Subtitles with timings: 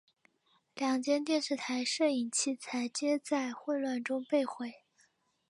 [0.73, 4.73] 两间电视台摄影器材皆在混乱中被毁。